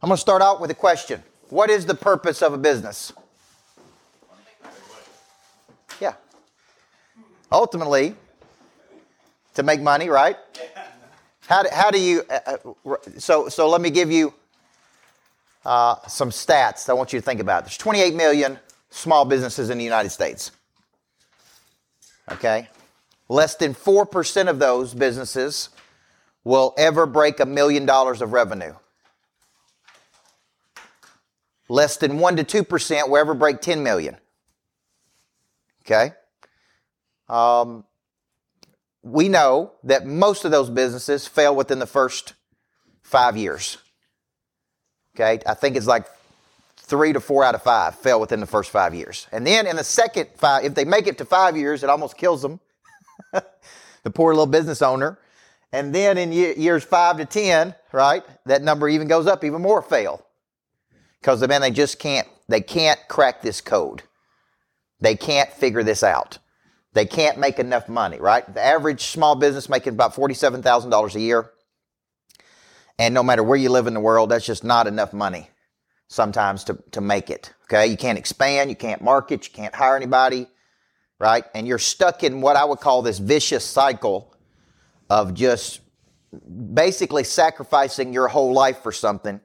[0.00, 1.22] I'm going to start out with a question.
[1.48, 3.12] What is the purpose of a business?
[6.00, 6.14] Yeah.
[7.50, 8.14] Ultimately,
[9.54, 10.36] to make money, right?
[11.48, 14.34] How do, how do you, uh, uh so, so let me give you
[15.64, 17.64] uh, some stats that I want you to think about.
[17.64, 18.58] There's 28 million
[18.90, 20.52] small businesses in the United States.
[22.30, 22.68] Okay?
[23.28, 25.70] Less than 4% of those businesses
[26.44, 28.74] will ever break a million dollars of revenue.
[31.68, 34.16] Less than 1 to 2% will ever break 10 million.
[35.82, 36.12] Okay?
[37.28, 37.84] Um,
[39.02, 42.34] we know that most of those businesses fail within the first
[43.02, 43.78] five years.
[45.14, 45.40] Okay?
[45.46, 46.06] I think it's like
[46.76, 49.26] three to four out of five fail within the first five years.
[49.30, 52.16] And then in the second five, if they make it to five years, it almost
[52.16, 52.60] kills them.
[53.32, 55.18] the poor little business owner.
[55.72, 59.82] And then in years five to 10, right, that number even goes up even more
[59.82, 60.24] fail.
[61.20, 64.02] Because the man, they just can't, they can't crack this code.
[65.00, 66.38] They can't figure this out.
[66.94, 68.52] They can't make enough money, right?
[68.52, 71.50] The average small business making about $47,000 a year.
[72.98, 75.50] And no matter where you live in the world, that's just not enough money
[76.08, 77.52] sometimes to, to make it.
[77.64, 77.86] Okay.
[77.86, 78.70] You can't expand.
[78.70, 79.46] You can't market.
[79.46, 80.48] You can't hire anybody.
[81.20, 81.44] Right.
[81.54, 84.34] And you're stuck in what I would call this vicious cycle
[85.10, 85.80] of just
[86.74, 89.40] basically sacrificing your whole life for something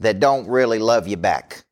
[0.00, 1.64] that don't really love you back.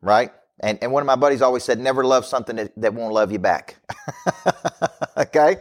[0.00, 0.32] Right.
[0.60, 3.30] And, and one of my buddies always said, never love something that, that won't love
[3.30, 3.76] you back.
[5.16, 5.56] okay.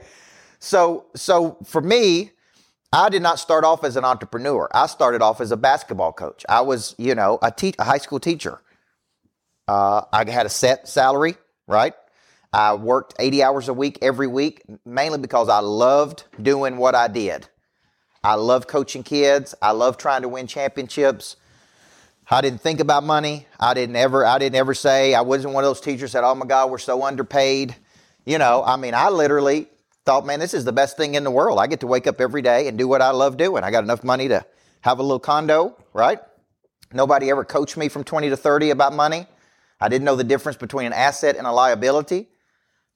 [0.59, 2.31] So, so for me,
[2.91, 4.69] I did not start off as an entrepreneur.
[4.73, 6.45] I started off as a basketball coach.
[6.49, 8.61] I was, you know, a, te- a high school teacher.
[9.67, 11.35] Uh, I had a set salary,
[11.67, 11.93] right?
[12.53, 17.07] I worked 80 hours a week every week, mainly because I loved doing what I
[17.07, 17.49] did.
[18.23, 19.53] I love coaching kids.
[19.61, 21.35] I love trying to win championships.
[22.29, 23.47] I didn't think about money.
[23.57, 26.35] I didn't ever, I didn't ever say, I wasn't one of those teachers that, oh
[26.35, 27.75] my God, we're so underpaid.
[28.25, 29.67] You know, I mean, I literally
[30.03, 31.57] thought, man, this is the best thing in the world.
[31.57, 33.63] I get to wake up every day and do what I love doing.
[33.63, 34.45] I got enough money to
[34.81, 36.19] have a little condo, right?
[36.91, 39.25] Nobody ever coached me from 20 to 30 about money.
[39.79, 42.27] I didn't know the difference between an asset and a liability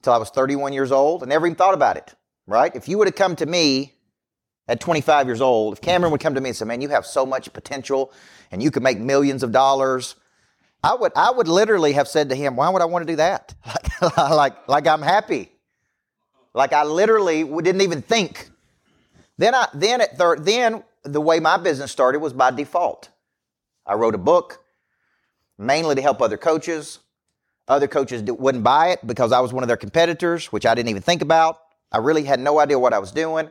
[0.00, 2.14] until I was 31 years old and never even thought about it,
[2.46, 2.74] right?
[2.74, 3.94] If you would have come to me
[4.72, 7.04] at 25 years old, if Cameron would come to me and say, man, you have
[7.04, 8.10] so much potential
[8.50, 10.14] and you could make millions of dollars,
[10.82, 13.16] I would, I would literally have said to him, why would I want to do
[13.16, 13.54] that?
[14.02, 15.52] Like, like, like I'm happy.
[16.54, 18.50] Like I literally didn't even think.
[19.38, 23.10] Then I then at third then the way my business started was by default.
[23.86, 24.64] I wrote a book
[25.56, 26.98] mainly to help other coaches.
[27.68, 30.88] Other coaches wouldn't buy it because I was one of their competitors, which I didn't
[30.88, 31.60] even think about.
[31.92, 33.48] I really had no idea what I was doing.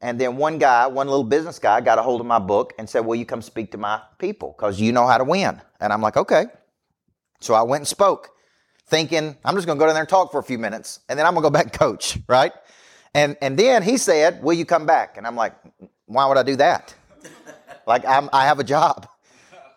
[0.00, 2.88] And then one guy, one little business guy, got a hold of my book and
[2.88, 4.54] said, Will you come speak to my people?
[4.56, 5.60] Because you know how to win.
[5.80, 6.46] And I'm like, Okay.
[7.40, 8.30] So I went and spoke
[8.86, 11.18] thinking, I'm just going to go down there and talk for a few minutes, and
[11.18, 12.52] then I'm going to go back and coach, right?
[13.14, 15.16] And, and then he said, Will you come back?
[15.16, 15.54] And I'm like,
[16.06, 16.94] Why would I do that?
[17.86, 19.08] like, I'm, I have a job.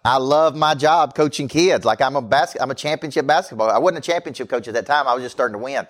[0.03, 1.85] I love my job coaching kids.
[1.85, 3.69] Like I'm a bas- I'm a championship basketball.
[3.69, 5.07] I wasn't a championship coach at that time.
[5.07, 5.87] I was just starting to win.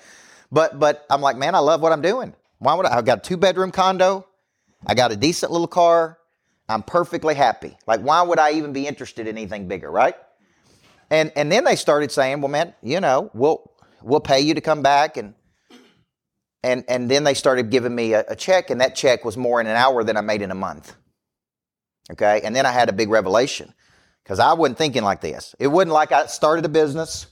[0.52, 2.34] But but I'm like, man, I love what I'm doing.
[2.60, 2.98] Why would I?
[2.98, 4.26] I've got a two bedroom condo.
[4.86, 6.18] I got a decent little car.
[6.68, 7.78] I'm perfectly happy.
[7.88, 10.16] Like, why would I even be interested in anything bigger, right?
[11.10, 13.72] And and then they started saying, well, man, you know, we'll
[14.02, 15.34] we'll pay you to come back and
[16.64, 19.60] and and then they started giving me a, a check, and that check was more
[19.60, 20.96] in an hour than I made in a month.
[22.12, 23.74] Okay, and then I had a big revelation
[24.24, 25.56] because I wasn't thinking like this.
[25.60, 27.28] It wasn't like I started a business,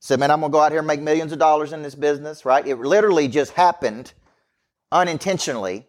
[0.00, 2.44] said, man, I'm gonna go out here and make millions of dollars in this business,
[2.44, 2.66] right?
[2.66, 4.12] It literally just happened
[4.90, 5.86] unintentionally,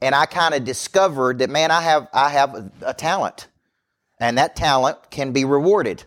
[0.00, 3.48] and I kind of discovered that, man, I have I have a, talent,
[4.18, 6.04] and that talent can be rewarded.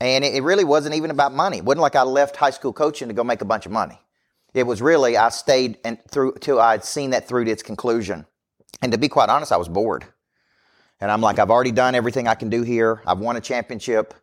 [0.00, 1.58] And it, really wasn't even about money.
[1.58, 3.98] It wasn't like I left high school coaching to go make a bunch of money.
[4.52, 8.26] It was really I stayed and through till I'd seen that through to its conclusion.
[8.82, 10.04] And to be quite honest, I was bored.
[11.00, 13.02] And I'm like, I've already done everything I can do here.
[13.06, 14.14] I've won a championship.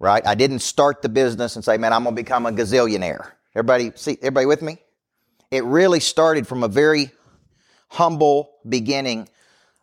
[0.00, 0.26] Right?
[0.26, 3.30] I didn't start the business and say, man, I'm gonna become a gazillionaire.
[3.54, 4.78] Everybody see everybody with me?
[5.52, 7.10] It really started from a very
[7.88, 9.28] humble beginning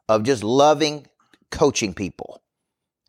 [0.10, 1.06] of just loving
[1.52, 2.42] coaching people.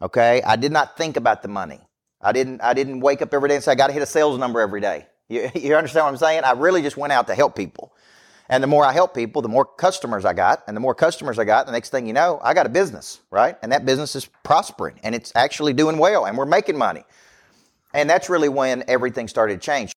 [0.03, 1.81] Okay, I did not think about the money.
[2.21, 2.61] I didn't.
[2.61, 4.61] I didn't wake up every day and say I got to hit a sales number
[4.61, 5.07] every day.
[5.31, 6.45] You, you understand what I'm saying?
[6.45, 7.95] I really just went out to help people.
[8.51, 10.63] And the more I help people, the more customers I got.
[10.67, 13.21] And the more customers I got, the next thing you know, I got a business,
[13.31, 13.57] right?
[13.63, 17.05] And that business is prospering and it's actually doing well and we're making money.
[17.95, 19.93] And that's really when everything started to change.